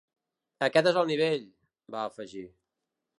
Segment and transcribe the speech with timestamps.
[0.67, 1.45] Aquest és el nivell,
[1.97, 2.47] va afegir.